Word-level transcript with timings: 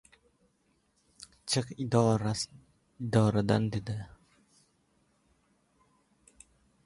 —Chiq 1.49 1.67
idoradan!- 1.83 3.67
dedi. 3.75 3.97